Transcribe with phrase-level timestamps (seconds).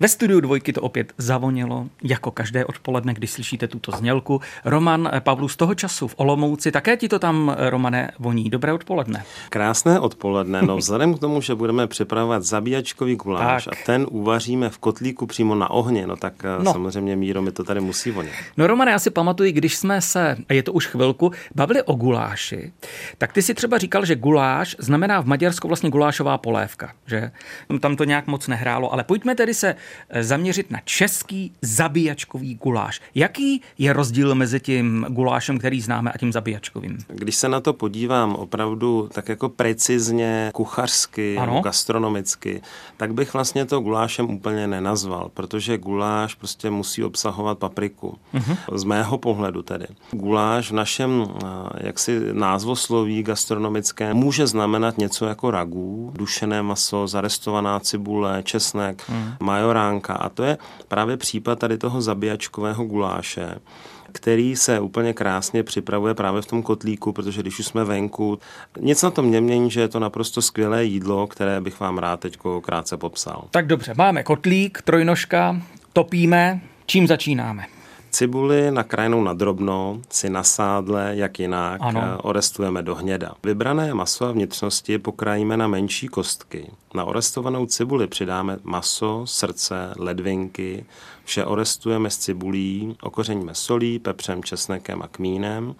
[0.00, 4.40] Ve studiu dvojky to opět zavonělo, jako každé odpoledne, když slyšíte tuto znělku.
[4.64, 8.50] Roman Pavlu z toho času v Olomouci, také ti to tam, Romane, voní.
[8.50, 9.24] Dobré odpoledne.
[9.50, 10.62] Krásné odpoledne.
[10.62, 13.74] No vzhledem k tomu, že budeme připravovat zabíjačkový guláš tak.
[13.74, 16.72] a ten uvaříme v kotlíku přímo na ohně, no tak eh, no.
[16.72, 18.32] samozřejmě míro mi to tady musí vonět.
[18.56, 21.94] No Romane, já si pamatuju, když jsme se, a je to už chvilku, bavili o
[21.94, 22.72] guláši,
[23.18, 27.30] tak ty si třeba říkal, že guláš znamená v Maďarsku vlastně gulášová polévka, že?
[27.80, 29.76] Tam to nějak moc nehrálo, ale pojďme tedy se Eh,
[30.20, 33.00] zaměřit na český zabíjačkový guláš.
[33.14, 36.98] Jaký je rozdíl mezi tím gulášem, který známe, a tím zabíjačkovým?
[37.08, 41.60] Když se na to podívám opravdu tak jako precizně, kuchařsky, ano?
[41.60, 42.62] gastronomicky,
[42.96, 48.18] tak bych vlastně to gulášem úplně nenazval, protože guláš prostě musí obsahovat papriku.
[48.34, 48.56] Uh-huh.
[48.72, 49.86] Z mého pohledu tedy.
[50.10, 51.46] Guláš v našem eh,
[51.86, 59.36] jaksi názvosloví gastronomické může znamenat něco jako ragů, dušené maso, zarestovaná cibule, česnek, uh-huh.
[59.40, 60.14] major majoránka.
[60.14, 60.58] A to je
[60.88, 63.54] právě případ tady toho zabíjačkového guláše
[64.12, 68.38] který se úplně krásně připravuje právě v tom kotlíku, protože když už jsme venku,
[68.80, 72.38] nic na tom nemění, že je to naprosto skvělé jídlo, které bych vám rád teď
[72.62, 73.44] krátce popsal.
[73.50, 77.75] Tak dobře, máme kotlík, trojnožka, topíme, čím začínáme?
[78.16, 82.00] Cibuli nakrájenou na drobno si na sádle, jak jinak, ano.
[82.04, 83.34] Eh, orestujeme do hněda.
[83.44, 86.70] Vybrané maso a vnitřnosti pokrájíme na menší kostky.
[86.94, 90.86] Na orestovanou cibuli přidáme maso, srdce, ledvinky,
[91.24, 95.74] vše orestujeme s cibulí, okořeníme solí, pepřem, česnekem a kmínem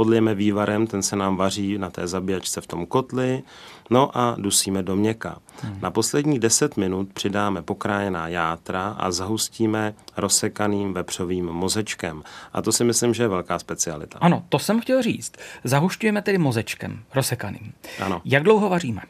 [0.00, 3.42] podlijeme vývarem, ten se nám vaří na té zabíjačce v tom kotli,
[3.90, 5.38] no a dusíme do měka.
[5.62, 5.78] Hmm.
[5.80, 12.22] Na posledních 10 minut přidáme pokrájená játra a zahustíme rozsekaným vepřovým mozečkem.
[12.52, 14.18] A to si myslím, že je velká specialita.
[14.20, 15.32] Ano, to jsem chtěl říct.
[15.64, 17.72] Zahušťujeme tedy mozečkem, rozsekaným.
[18.00, 18.20] Ano.
[18.24, 19.02] Jak dlouho vaříme?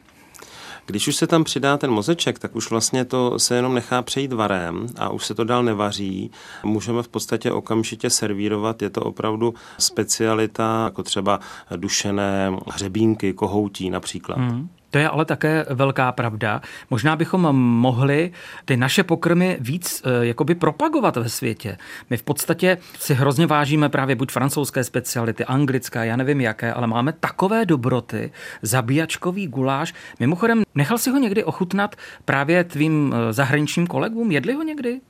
[0.91, 4.33] Když už se tam přidá ten mozeček, tak už vlastně to se jenom nechá přejít
[4.33, 6.31] varem a už se to dál nevaří.
[6.63, 11.39] Můžeme v podstatě okamžitě servírovat, je to opravdu specialita, jako třeba
[11.75, 14.37] dušené hřebínky, kohoutí například.
[14.37, 14.69] Mm.
[14.91, 16.61] To je ale také velká pravda.
[16.89, 18.31] Možná bychom mohli
[18.65, 21.77] ty naše pokrmy víc e, jakoby propagovat ve světě.
[22.09, 26.87] My v podstatě si hrozně vážíme právě buď francouzské speciality, anglické, já nevím jaké, ale
[26.87, 28.31] máme takové dobroty,
[28.61, 29.93] zabíjačkový guláš.
[30.19, 34.31] Mimochodem, nechal si ho někdy ochutnat právě tvým eh, zahraničním kolegům?
[34.31, 35.01] Jedli ho někdy?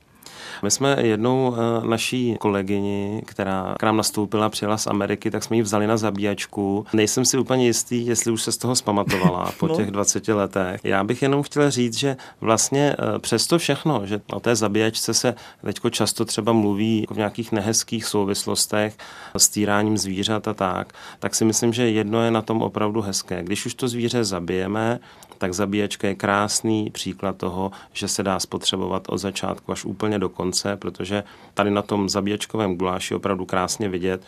[0.62, 5.56] My jsme jednou eh, naší kolegyni, která k nám nastoupila, přijela z Ameriky, tak jsme
[5.56, 6.86] ji vzali na zabíjačku.
[6.92, 9.76] Nejsem si úplně jistý, jestli už se z toho zpamatovala po no.
[9.76, 10.80] těch 20 letech.
[10.84, 15.34] Já bych jenom chtěl říct, že vlastně eh, přesto všechno, že o té zabíjačce se
[15.64, 18.96] teďko často třeba mluví v nějakých nehezkých souvislostech
[19.36, 23.42] s týráním zvířat a tak, tak si myslím, že jedno je na tom opravdu hezké.
[23.42, 24.98] Když už to zvíře zabijeme,
[25.42, 30.28] tak zabíječka je krásný příklad toho, že se dá spotřebovat od začátku až úplně do
[30.28, 34.22] konce, protože tady na tom zabíječkovém guláši opravdu krásně vidět,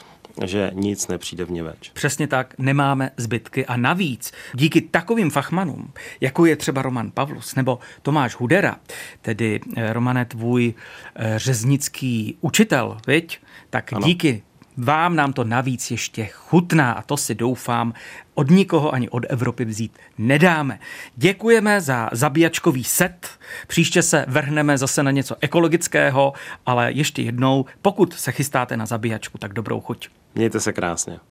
[0.44, 1.90] že nic nepřijde v něveč.
[1.90, 7.78] Přesně tak, nemáme zbytky a navíc díky takovým fachmanům, jako je třeba Roman Pavlus nebo
[8.02, 8.76] Tomáš Hudera,
[9.22, 10.74] tedy eh, Romane tvůj
[11.16, 13.38] eh, řeznický učitel, viď?
[13.70, 14.06] tak ano.
[14.06, 14.42] díky
[14.76, 17.94] vám nám to navíc ještě chutná a to si doufám
[18.34, 20.78] od nikoho ani od Evropy vzít nedáme.
[21.16, 23.28] Děkujeme za zabíjačkový set.
[23.66, 26.32] Příště se vrhneme zase na něco ekologického,
[26.66, 30.08] ale ještě jednou, pokud se chystáte na zabíjačku, tak dobrou chuť.
[30.34, 31.18] Mějte se krásně.